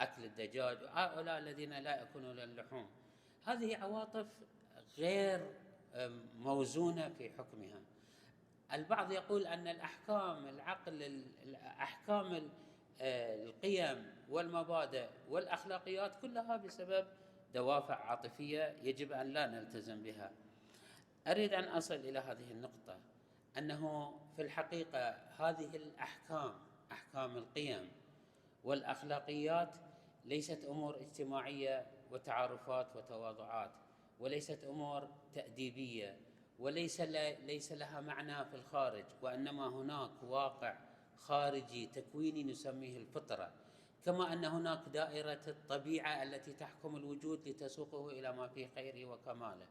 أكل 0.00 0.24
الدجاج 0.24 0.78
هؤلاء 0.92 1.38
الذين 1.38 1.78
لا 1.78 1.96
يأكلون 1.96 2.40
اللحوم. 2.40 2.86
هذه 3.46 3.76
عواطف 3.76 4.26
غير 4.98 5.50
موزونة 6.38 7.08
في 7.08 7.30
حكمها. 7.30 7.80
البعض 8.72 9.12
يقول 9.12 9.46
أن 9.46 9.68
الأحكام 9.68 10.48
العقل 10.48 11.24
احكام 11.66 12.50
القيم 13.00 14.12
والمبادئ 14.30 15.06
والأخلاقيات 15.28 16.12
كلها 16.22 16.56
بسبب 16.56 17.06
دوافع 17.54 17.94
عاطفية 17.94 18.76
يجب 18.82 19.12
أن 19.12 19.26
لا 19.30 19.46
نلتزم 19.46 20.02
بها. 20.02 20.30
أريد 21.26 21.52
أن 21.52 21.64
أصل 21.64 21.94
إلى 21.94 22.18
هذه 22.18 22.50
النقطة 22.50 22.98
أنه 23.58 24.12
في 24.36 24.42
الحقيقة 24.42 25.10
هذه 25.38 25.76
الأحكام 25.76 26.54
أحكام 26.92 27.36
القيم 27.36 27.88
والأخلاقيات 28.64 29.70
ليست 30.24 30.64
أمور 30.64 30.96
اجتماعية 31.00 31.86
وتعارفات 32.10 32.96
وتواضعات 32.96 33.70
وليست 34.20 34.64
أمور 34.64 35.08
تأديبية 35.34 36.16
وليس 36.58 37.00
ليس 37.00 37.72
لها 37.72 38.00
معنى 38.00 38.44
في 38.44 38.54
الخارج 38.54 39.04
وإنما 39.22 39.68
هناك 39.68 40.22
واقع 40.22 40.76
خارجي 41.16 41.86
تكويني 41.86 42.42
نسميه 42.42 42.98
الفطرة 42.98 43.52
كما 44.04 44.32
أن 44.32 44.44
هناك 44.44 44.88
دائرة 44.88 45.40
الطبيعة 45.48 46.22
التي 46.22 46.52
تحكم 46.52 46.96
الوجود 46.96 47.48
لتسوقه 47.48 48.10
إلى 48.10 48.32
ما 48.32 48.48
فيه 48.48 48.68
خيره 48.74 49.06
وكماله. 49.06 49.66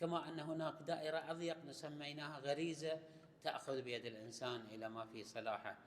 كما 0.00 0.28
أن 0.28 0.40
هناك 0.40 0.82
دائرة 0.82 1.30
أضيق 1.30 1.64
نسميناها 1.64 2.38
غريزة 2.38 3.00
تأخذ 3.44 3.82
بيد 3.82 4.06
الإنسان 4.06 4.60
إلى 4.60 4.88
ما 4.88 5.04
فيه 5.04 5.24
صلاحه. 5.24 5.78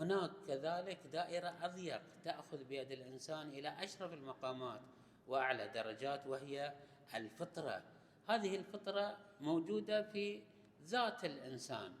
هناك 0.00 0.30
كذلك 0.46 0.98
دائرة 1.12 1.54
أضيق 1.62 2.02
تأخذ 2.24 2.64
بيد 2.64 2.92
الإنسان 2.92 3.48
إلى 3.48 3.84
أشرف 3.84 4.12
المقامات 4.12 4.80
وأعلى 5.28 5.68
درجات 5.68 6.26
وهي 6.26 6.72
الفطرة. 7.14 7.82
هذه 8.28 8.56
الفطرة 8.56 9.16
موجودة 9.40 10.02
في 10.02 10.42
ذات 10.84 11.24
الإنسان. 11.24 11.92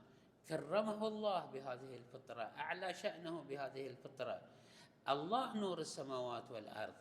كرمه 0.48 1.08
الله 1.08 1.46
بهذه 1.46 1.96
الفطرة 1.96 2.42
أعلى 2.42 2.94
شأنه 2.94 3.42
بهذه 3.42 3.86
الفطرة. 3.86 4.42
الله 5.08 5.56
نور 5.56 5.78
السماوات 5.80 6.50
والأرض. 6.50 6.94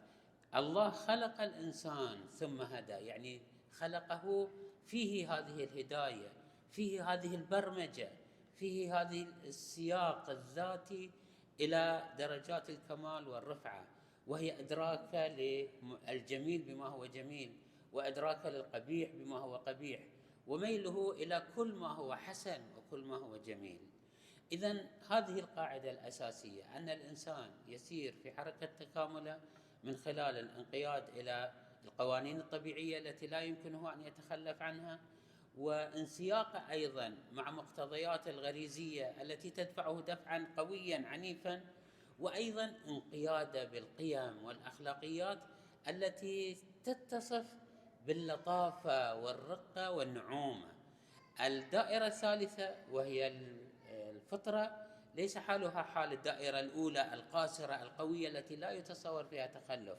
الله 0.55 0.89
خلق 0.89 1.41
الإنسان 1.41 2.27
ثم 2.27 2.61
هدى 2.61 2.91
يعني 2.91 3.41
خلقه 3.71 4.49
فيه 4.85 5.33
هذه 5.33 5.63
الهداية 5.63 6.31
فيه 6.71 7.13
هذه 7.13 7.35
البرمجة 7.35 8.09
فيه 8.55 9.01
هذه 9.01 9.27
السياق 9.43 10.29
الذاتي 10.29 11.11
إلى 11.59 12.09
درجات 12.17 12.69
الكمال 12.69 13.27
والرفعة. 13.27 13.85
وهي 14.27 14.59
أدراك 14.59 15.13
للجميل 15.13 16.61
بما 16.61 16.87
هو 16.87 17.05
جميل 17.05 17.57
وأدراك 17.93 18.45
للقبيح 18.45 19.09
بما 19.15 19.37
هو 19.37 19.55
قبيح. 19.55 20.01
وميله 20.47 21.11
إلى 21.11 21.43
كل 21.55 21.73
ما 21.73 21.87
هو 21.87 22.15
حسن 22.15 22.61
وكل 22.77 23.01
ما 23.03 23.17
هو 23.17 23.37
جميل. 23.37 23.79
اذا 24.51 24.85
هذه 25.09 25.39
القاعدة 25.39 25.91
الأساسية 25.91 26.63
أن 26.77 26.89
الإنسان 26.89 27.51
يسير 27.67 28.13
في 28.23 28.31
حركة 28.31 28.69
تكامله 28.79 29.39
من 29.83 29.97
خلال 29.97 30.37
الانقياد 30.37 31.09
إلى 31.17 31.53
القوانين 31.85 32.39
الطبيعية 32.39 32.99
التي 32.99 33.27
لا 33.27 33.41
يمكنه 33.41 33.93
أن 33.93 34.03
يتخلف 34.05 34.61
عنها 34.61 34.99
وانسياقه 35.57 36.71
أيضا 36.71 37.17
مع 37.31 37.51
مقتضيات 37.51 38.27
الغريزية 38.27 39.21
التي 39.21 39.49
تدفعه 39.49 40.01
دفعا 40.01 40.47
قويا 40.57 41.07
عنيفا 41.07 41.61
وأيضا 42.19 42.73
انقياده 42.87 43.63
بالقيم 43.63 44.43
والأخلاقيات 44.43 45.39
التي 45.87 46.57
تتصف 46.85 47.53
باللطافة 48.07 49.15
والرقة 49.15 49.91
والنعومة. 49.91 50.71
الدائرة 51.41 52.07
الثالثة 52.07 52.75
وهي 52.91 53.27
الفطرة 54.33 54.71
ليس 55.15 55.37
حالها 55.37 55.81
حال 55.81 56.13
الدائرة 56.13 56.59
الأولى 56.59 57.13
القاصرة 57.13 57.73
القوية 57.73 58.29
التي 58.29 58.55
لا 58.55 58.71
يتصور 58.71 59.23
فيها 59.23 59.47
تخلف 59.47 59.97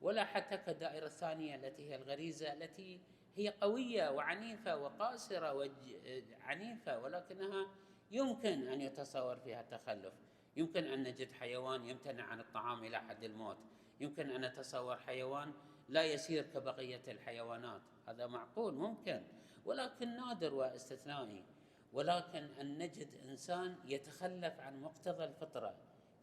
ولا 0.00 0.24
حتى 0.24 0.56
كالدائرة 0.56 1.06
الثانية 1.06 1.54
التي 1.54 1.90
هي 1.90 1.96
الغريزة 1.96 2.52
التي 2.52 3.00
هي 3.36 3.48
قوية 3.48 4.10
وعنيفة 4.10 4.76
وقاصرة 4.76 5.52
وعنيفة 5.52 6.98
ولكنها 6.98 7.66
يمكن 8.10 8.68
أن 8.68 8.80
يتصور 8.80 9.36
فيها 9.36 9.62
تخلف. 9.62 10.14
يمكن 10.56 10.84
أن 10.84 11.02
نجد 11.02 11.32
حيوان 11.32 11.86
يمتنع 11.86 12.24
عن 12.24 12.40
الطعام 12.40 12.84
إلى 12.84 13.00
حد 13.00 13.24
الموت. 13.24 13.58
يمكن 14.00 14.30
أن 14.30 14.40
نتصور 14.40 14.96
حيوان 14.96 15.52
لا 15.88 16.04
يسير 16.04 16.42
كبقية 16.42 17.02
الحيوانات. 17.08 17.82
هذا 18.08 18.26
معقول 18.26 18.74
ممكن 18.74 19.22
ولكن 19.64 20.16
نادر 20.16 20.54
واستثنائي. 20.54 21.44
ولكن 21.92 22.44
أن 22.60 22.78
نجد 22.78 23.08
إنسان 23.28 23.76
يتخلف 23.84 24.60
عن 24.60 24.80
مقتضى 24.80 25.24
الفطرة 25.24 25.74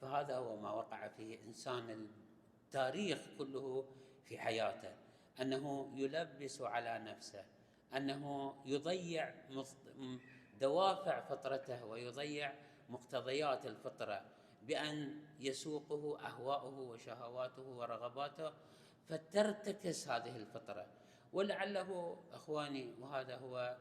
فهذا 0.01 0.37
هو 0.37 0.55
ما 0.55 0.71
وقع 0.71 1.07
فيه 1.07 1.39
إنسان 1.47 2.07
التاريخ 2.65 3.19
كله 3.37 3.85
في 4.25 4.37
حياته 4.37 4.93
أنه 5.41 5.91
يلبس 5.95 6.61
على 6.61 6.99
نفسه 6.99 7.43
أنه 7.95 8.55
يضيع 8.65 9.33
دوافع 10.59 11.21
فطرته 11.21 11.85
ويضيع 11.85 12.53
مقتضيات 12.89 13.65
الفطرة 13.65 14.21
بأن 14.61 15.21
يسوقه 15.39 16.19
أهواؤه 16.27 16.79
وشهواته 16.79 17.61
ورغباته 17.61 18.53
فترتكس 19.09 20.09
هذه 20.09 20.35
الفطرة. 20.35 20.85
ولعله 21.33 22.17
أخواني 22.33 22.93
وهذا 22.99 23.37
هو 23.37 23.77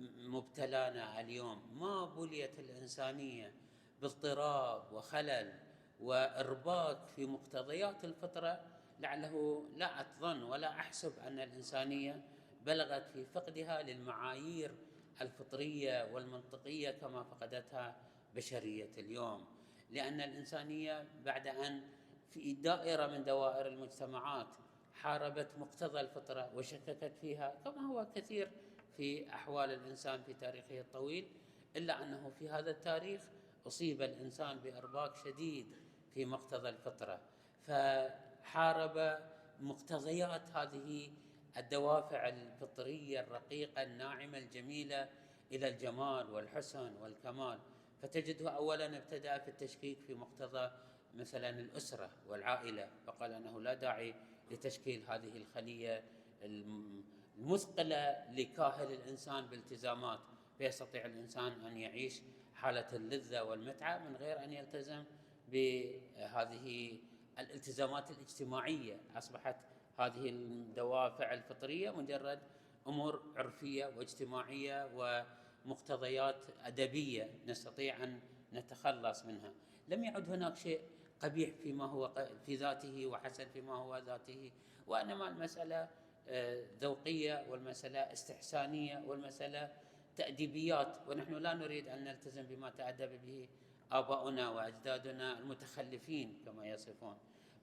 مبتلانا 0.00 1.20
اليوم 1.20 1.78
ما 1.78 2.04
بليت 2.04 2.58
الإنسانية 2.58 3.54
باضطراب 4.02 4.92
وخلل 4.92 5.52
وارباك 6.00 7.06
في 7.16 7.26
مقتضيات 7.26 8.04
الفطرة. 8.04 8.60
لعله 9.00 9.64
لا 9.76 10.00
أظن 10.00 10.42
ولا 10.42 10.68
أحسب 10.68 11.18
أن 11.18 11.40
الإنسانية 11.40 12.24
بلغت 12.66 13.06
في 13.06 13.24
فقدها 13.24 13.82
للمعايير 13.82 14.74
الفطرية 15.20 16.14
والمنطقية 16.14 16.90
كما 16.90 17.22
فقدتها 17.22 17.96
بشرية 18.34 18.90
اليوم. 18.98 19.44
لأن 19.90 20.20
الإنسانية 20.20 21.08
بعد 21.24 21.46
أن 21.46 21.82
في 22.30 22.52
دائرة 22.52 23.06
من 23.06 23.24
دوائر 23.24 23.66
المجتمعات 23.66 24.46
حاربت 24.94 25.48
مقتضى 25.58 26.00
الفطرة 26.00 26.50
وشككت 26.54 27.12
فيها 27.20 27.54
كما 27.64 27.80
هو 27.82 28.06
كثير 28.14 28.50
في 28.96 29.34
أحوال 29.34 29.70
الإنسان 29.70 30.22
في 30.22 30.34
تاريخه 30.34 30.80
الطويل 30.80 31.28
إلا 31.76 32.02
أنه 32.02 32.32
في 32.38 32.48
هذا 32.48 32.70
التاريخ 32.70 33.20
أصيب 33.66 34.02
الإنسان 34.02 34.58
بأرباك 34.58 35.16
شديد 35.16 35.66
في 36.14 36.24
مقتضى 36.24 36.68
الفطرة. 36.68 37.20
فحارب 37.66 39.18
مقتضيات 39.60 40.42
هذه 40.54 41.10
الدوافع 41.56 42.28
الفطرية 42.28 43.20
الرقيقة 43.20 43.82
الناعمة 43.82 44.38
الجميلة 44.38 45.08
إلى 45.52 45.68
الجمال 45.68 46.30
والحسن 46.30 46.96
والكمال. 46.96 47.58
فتجده 48.02 48.50
اولا 48.50 48.96
ابتدأ 48.96 49.38
في 49.38 49.48
التشكيك 49.48 49.98
في 50.06 50.14
مقتضى 50.14 50.70
مثلا 51.14 51.50
الأسرة 51.50 52.10
والعائلة 52.26 52.88
فقال 53.06 53.32
أنه 53.32 53.60
لا 53.60 53.74
داعي 53.74 54.14
لتشكيل 54.50 55.04
هذه 55.08 55.36
الخلية 55.36 56.04
المثقلة 57.38 58.24
لكاهل 58.32 58.92
الإنسان 58.92 59.46
بالتزامات 59.46 60.20
فيستطيع 60.58 61.06
الإنسان 61.06 61.52
أن 61.64 61.76
يعيش 61.76 62.22
حالة 62.54 62.96
اللذة 62.96 63.42
والمتعة 63.42 63.98
من 63.98 64.16
غير 64.16 64.44
أن 64.44 64.52
يلتزم 64.52 65.04
بهذه 65.48 66.98
الالتزامات 67.38 68.10
الاجتماعية. 68.10 69.00
أصبحت 69.16 69.56
هذه 69.98 70.28
الدوافع 70.28 71.34
الفطرية 71.34 71.90
مجرد 71.90 72.40
أمور 72.86 73.22
عرفية 73.36 73.92
واجتماعية 73.96 74.90
ومقتضيات 75.64 76.36
أدبية 76.64 77.30
نستطيع 77.46 78.04
أن 78.04 78.20
نتخلص 78.52 79.24
منها. 79.24 79.52
لم 79.88 80.04
يعد 80.04 80.30
هناك 80.30 80.56
شيء 80.56 80.80
قبيح 81.22 81.50
فيما 81.62 81.84
هو 81.84 82.28
في 82.46 82.56
ذاته 82.56 83.06
وحسن 83.06 83.48
فيما 83.48 83.74
هو 83.74 83.98
ذاته 83.98 84.50
وإنما 84.86 85.28
المسألة 85.28 85.76
آه، 85.76 85.88
ذوقية 86.80 87.46
والمسألة 87.48 87.98
استحسانية 87.98 89.02
والمسألة 89.06 89.72
تأديبيات. 90.16 90.96
ونحن 91.08 91.34
لا 91.34 91.54
نريد 91.54 91.88
أن 91.88 92.04
نلتزم 92.04 92.42
بما 92.42 92.70
تأدب 92.70 93.20
به 93.26 93.48
آباؤنا 93.92 94.48
وأجدادنا 94.50 95.38
المتخلفين 95.38 96.38
كما 96.44 96.66
يصفون. 96.66 97.16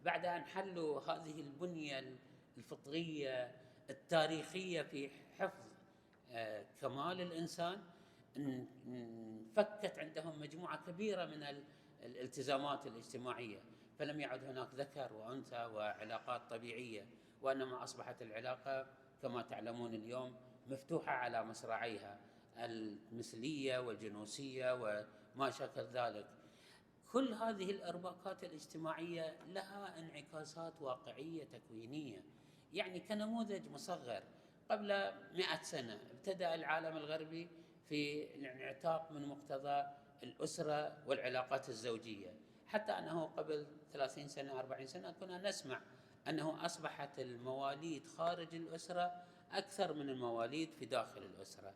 بعد 0.05 0.25
أن 0.25 0.43
حلوا 0.45 1.01
هذه 1.01 1.39
البنية 1.39 2.17
الفطرية 2.57 3.51
التاريخية 3.89 4.81
في 4.81 5.09
حفظ 5.39 5.71
آه، 6.31 6.65
كمال 6.81 7.21
الإنسان 7.21 7.81
انفكت 8.37 9.99
عندهم 9.99 10.39
مجموعة 10.39 10.85
كبيرة 10.85 11.25
من 11.25 11.63
الالتزامات 12.03 12.87
الاجتماعية. 12.87 13.59
فلم 13.99 14.21
يعد 14.21 14.43
هناك 14.43 14.67
ذكر 14.75 15.13
وأنثى 15.13 15.65
وعلاقات 15.65 16.41
طبيعية. 16.49 17.05
وإنما 17.41 17.83
أصبحت 17.83 18.21
العلاقة 18.21 18.87
كما 19.21 19.41
تعلمون 19.41 19.93
اليوم 19.93 20.35
مفتوحة 20.67 21.11
على 21.11 21.43
مصراعيها 21.43 22.19
المثلية 22.57 23.77
والجنوسية 23.77 24.73
وما 24.73 25.51
شاكل 25.51 25.81
ذلك. 25.81 26.25
كل 27.11 27.33
هذه 27.33 27.71
الأرباكات 27.71 28.43
الاجتماعية 28.43 29.37
لها 29.47 29.99
انعكاسات 29.99 30.81
واقعية 30.81 31.43
تكوينية. 31.43 32.23
يعني 32.73 32.99
كنموذج 32.99 33.67
مصغر 33.67 34.23
قبل 34.69 35.11
مئة 35.33 35.61
سنة 35.61 35.99
ابتدأ 36.11 36.55
العالم 36.55 36.97
الغربي 36.97 37.49
في 37.89 38.23
الانعتاق 38.35 39.11
من 39.11 39.27
مقتضى 39.27 39.83
الأسرة 40.23 40.97
والعلاقات 41.07 41.69
الزوجية. 41.69 42.33
حتى 42.67 42.91
أنه 42.91 43.25
قبل 43.25 43.65
30 43.93 44.27
سنة 44.27 44.59
40 44.59 44.87
سنة 44.87 45.11
كنا 45.11 45.37
نسمع 45.37 45.81
أنه 46.27 46.65
أصبحت 46.65 47.19
المواليد 47.19 48.07
خارج 48.07 48.55
الأسرة 48.55 49.23
أكثر 49.51 49.93
من 49.93 50.09
المواليد 50.09 50.73
في 50.73 50.85
داخل 50.85 51.23
الأسرة 51.23 51.73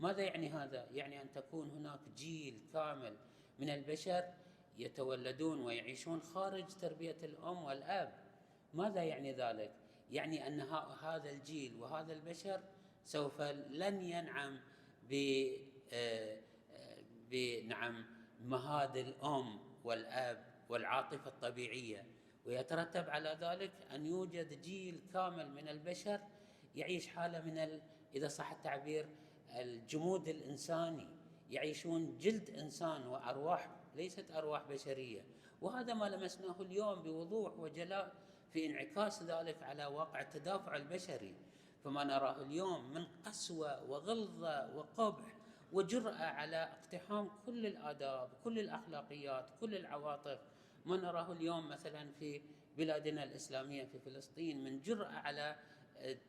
ماذا 0.00 0.22
يعني 0.22 0.50
هذا؟ 0.50 0.88
يعني 0.90 1.22
أن 1.22 1.30
تكون 1.30 1.70
هناك 1.70 2.00
جيل 2.16 2.60
كامل 2.72 3.16
من 3.58 3.68
البشر 3.68 4.24
يتولدون 4.78 5.60
ويعيشون 5.60 6.22
خارج 6.22 6.66
تربية 6.80 7.16
الأم 7.22 7.62
والأب 7.64 8.14
ماذا 8.74 9.02
يعني 9.02 9.32
ذلك؟ 9.32 9.74
يعني 10.10 10.46
أن 10.46 10.60
هذا 11.02 11.30
الجيل 11.30 11.76
وهذا 11.80 12.12
البشر 12.12 12.60
سوف 13.04 13.40
لن 13.70 14.00
ينعم 14.00 14.58
ب 15.10 15.14
آه، 15.92 16.40
آه، 16.72 16.98
بنعم 17.30 18.04
مهاد 18.40 18.96
الأم 18.96 19.58
والأب 19.84 20.44
والعاطفة 20.68 21.28
الطبيعية 21.30 22.06
ويترتب 22.48 23.10
على 23.10 23.38
ذلك 23.40 23.72
أن 23.92 24.06
يوجد 24.06 24.62
جيل 24.62 25.00
كامل 25.12 25.50
من 25.52 25.68
البشر 25.68 26.20
يعيش 26.74 27.06
حالة 27.06 27.40
من 27.40 27.58
ال... 27.58 27.80
إذا 28.14 28.28
صح 28.28 28.52
التعبير 28.52 29.08
الجمود 29.60 30.28
الإنساني. 30.28 31.08
يعيشون 31.50 32.18
جلد 32.18 32.50
إنسان 32.50 33.06
وأرواح 33.06 33.70
ليست 33.94 34.30
أرواح 34.30 34.62
بشرية. 34.70 35.24
وهذا 35.60 35.94
ما 35.94 36.04
لمسناه 36.04 36.56
اليوم 36.60 37.02
بوضوح 37.02 37.58
وجلاء 37.58 38.12
في 38.50 38.66
انعكاس 38.66 39.22
ذلك 39.22 39.62
على 39.62 39.86
واقع 39.86 40.20
التدافع 40.20 40.76
البشري. 40.76 41.34
فما 41.84 42.04
نراه 42.04 42.42
اليوم 42.42 42.92
من 42.92 43.06
قسوة 43.26 43.90
وغلظة 43.90 44.76
وقبح 44.76 45.38
وجرأة 45.72 46.24
على 46.24 46.56
اقتحام 46.56 47.30
كل 47.46 47.66
الآداب 47.66 48.30
كل 48.44 48.58
الأخلاقيات 48.58 49.50
كل 49.60 49.74
العواطف 49.74 50.40
ما 50.88 50.96
نراه 50.96 51.32
اليوم 51.32 51.68
مثلا 51.68 52.12
في 52.12 52.40
بلادنا 52.76 53.24
الإسلامية 53.24 53.84
في 53.84 53.98
فلسطين 53.98 54.64
من 54.64 54.82
جرأة 54.82 55.12
على 55.12 55.56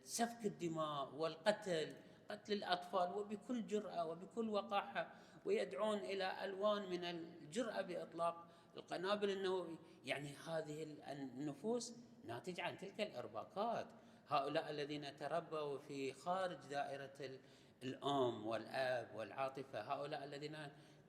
سفك 0.04 0.46
الدماء 0.46 1.16
والقتل 1.16 1.96
قتل 2.30 2.54
الأطفال 2.54 3.14
وبكل 3.14 3.68
جرأة 3.68 4.08
وبكل 4.08 4.50
وقاحة 4.50 5.12
ويدعون 5.46 5.98
إلى 5.98 6.46
ألوان 6.46 6.90
من 6.90 7.04
الجرأة 7.04 7.82
بإطلاق 7.82 8.48
القنابل 8.78 9.30
النووية. 9.30 9.76
يعني 10.06 10.36
هذه 10.48 10.84
النفوس 11.12 11.94
ناتج 12.26 12.60
عن 12.60 12.80
تلك 12.80 13.02
الأرباكات. 13.02 13.88
هؤلاء 14.30 14.70
الذين 14.70 15.18
تربوا 15.18 15.78
في 15.78 16.14
خارج 16.14 16.58
دائرة 16.70 17.40
الأم 17.84 18.48
والأب 18.48 19.16
والعاطفة 19.16 19.82
هؤلاء 19.82 20.24
الذين 20.24 20.58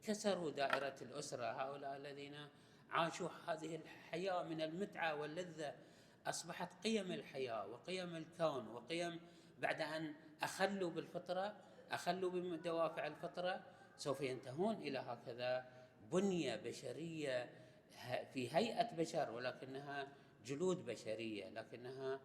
كسروا 0.03 0.51
دائرة 0.51 0.97
الأسرة 1.03 1.45
هؤلاء 1.45 1.97
الذين 1.97 2.37
عاشوا 2.93 3.29
هذه 3.47 3.77
الحياة 3.77 4.43
من 4.43 4.61
المتعة 4.61 5.15
واللذة 5.15 5.75
أصبحت 6.27 6.69
قيم 6.85 7.13
الحياة 7.13 7.67
وقيم 7.67 8.17
الكون 8.17 8.69
وقيم 8.69 9.21
بعد 9.59 9.81
أن 9.81 10.15
أخلوا 10.43 10.91
بالفطرة 10.91 11.57
أخلوا 11.91 12.31
بدوافع 12.31 13.07
الفطرة 13.07 13.61
سوف 13.97 14.21
ينتهون 14.21 14.77
إلى 14.77 14.99
هكذا 14.99 15.67
بنية 16.13 16.57
بشرية 16.57 17.51
في 18.35 18.57
هيئة 18.57 18.97
بشر 18.97 19.31
ولكنها 19.31 20.09
جلود 20.47 20.87
بشرية 20.87 21.49
لكنها 21.49 22.21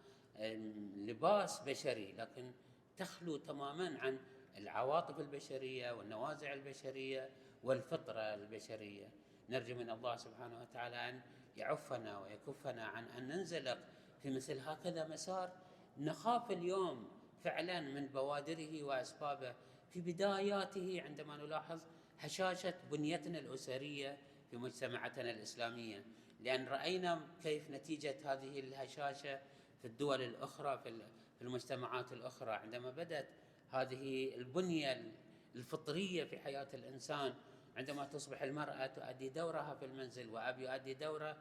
لباس 0.96 1.60
بشري 1.60 2.12
لكن 2.12 2.52
تخلو 2.98 3.38
تماما 3.38 4.00
عن 4.00 4.20
العواطف 4.58 5.20
البشرية 5.20 5.92
والنوازع 5.92 6.54
البشرية 6.54 7.30
والفطرة 7.64 8.22
البشرية. 8.22 9.10
نرجو 9.50 9.76
من 9.76 9.90
الله 9.90 10.18
سبحانه 10.18 10.62
وتعالى 10.62 11.10
أن 11.10 11.22
يعفنا 11.58 12.20
ويكفنا 12.20 12.86
عن 12.86 13.06
أن 13.06 13.28
ننزلق 13.28 13.78
في 14.24 14.30
مثل 14.30 14.60
هكذا 14.60 15.08
مسار. 15.08 15.52
نخاف 15.98 16.52
اليوم 16.52 17.08
فعلا 17.44 17.82
من 17.82 18.08
بوادره 18.08 18.84
وأسبابه. 18.84 19.56
في 19.90 20.02
بداياته 20.02 21.02
عندما 21.06 21.38
نلاحظ 21.38 21.82
هشاشة 22.20 22.74
بنيتنا 22.92 23.40
الأسرية 23.40 24.18
في 24.52 24.58
مجتمعاتنا 24.58 25.32
الإسلامية 25.32 26.06
لأن 26.40 26.66
رأينا 26.66 27.28
كيف 27.44 27.70
نتيجة 27.70 28.16
هذه 28.26 28.60
الهشاشة 28.60 29.40
في 29.82 29.88
الدول 29.88 30.22
الأخرى 30.22 30.78
في 30.78 31.02
المجتمعات 31.42 32.12
الأخرى. 32.12 32.52
عندما 32.52 32.92
بدأت 32.92 33.30
هذه 33.72 34.36
البنية 34.36 35.12
الفطرية 35.56 36.24
في 36.24 36.40
حياة 36.40 36.68
الإنسان 36.74 37.34
عندما 37.78 38.06
تصبح 38.06 38.42
المرأة 38.42 38.88
تؤدي 38.88 39.30
دورها 39.30 39.76
في 39.76 39.86
المنزل 39.86 40.30
وأب 40.30 40.60
يؤدي 40.60 40.94
دوره 40.94 41.38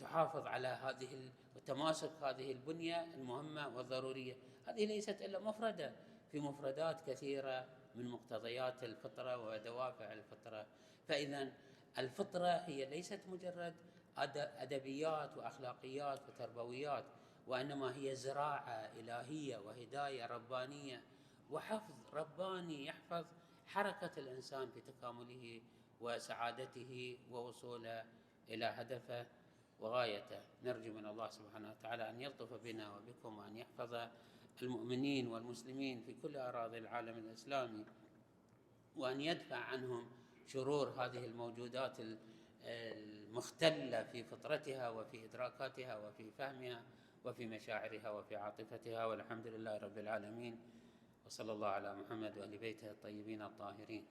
تحافظ 0.00 0.46
على 0.46 0.68
هذه 0.68 1.30
وتماسك 1.56 2.10
هذه 2.22 2.52
البنية 2.52 3.04
المهمة 3.14 3.76
والضرورية. 3.76 4.36
هذه 4.66 4.86
ليست 4.86 5.22
إلا 5.22 5.38
مفردة. 5.38 5.92
في 6.32 6.40
مفردات 6.40 7.10
كثيرة 7.10 7.66
من 7.94 8.10
مقتضيات 8.10 8.84
الفطرة 8.84 9.38
ودوافع 9.38 10.12
الفطرة. 10.12 10.66
فإذا 11.08 11.52
الفطرة 11.98 12.46
هي 12.46 12.84
ليست 12.86 13.20
مجرد 13.28 13.74
أدبيات 14.18 15.36
وأخلاقيات 15.36 16.20
وتربويات 16.28 17.04
وإنما 17.46 17.96
هي 17.96 18.14
زراعة 18.14 18.90
إلهية 18.96 19.58
وهداية 19.58 20.26
ربانية. 20.26 21.02
وحفظ 21.50 21.94
رباني 22.12 22.86
يحفظ 22.86 23.24
حركة 23.66 24.10
الإنسان 24.18 24.70
في 24.70 24.80
تكامله 24.80 25.60
وسعادته 26.00 27.18
ووصوله 27.30 28.04
إلى 28.48 28.64
هدفه 28.64 29.26
وغايته. 29.80 30.40
نرجو 30.64 30.92
من 30.92 31.06
الله 31.06 31.28
سبحانه 31.30 31.70
وتعالى 31.70 32.10
أن 32.10 32.22
يلطف 32.22 32.54
بنا 32.54 32.96
وبكم 32.96 33.38
وأن 33.38 33.58
يحفظ 33.58 33.94
المؤمنين 34.62 35.28
والمسلمين 35.28 36.02
في 36.02 36.14
كل 36.22 36.36
أراضي 36.36 36.78
العالم 36.78 37.18
الإسلامي 37.18 37.84
وأن 38.96 39.20
يدفع 39.20 39.56
عنهم 39.56 40.10
شرور 40.46 40.88
هذه 40.88 41.24
الموجودات 41.24 41.96
المختلة 42.64 44.02
في 44.02 44.24
فطرتها 44.24 44.88
وفي 44.90 45.24
إدراكاتها 45.24 45.98
وفي 45.98 46.30
فهمها 46.30 46.82
وفي 47.24 47.46
مشاعرها 47.46 48.10
وفي 48.10 48.36
عاطفتها. 48.36 49.04
والحمد 49.04 49.46
لله 49.46 49.78
رب 49.78 49.98
العالمين. 49.98 50.58
وصلى 51.26 51.52
الله 51.52 51.68
على 51.68 51.94
محمد 51.94 52.38
وآل 52.38 52.58
بيته 52.58 52.90
الطيبين 52.90 53.42
الطاهرين. 53.42 54.04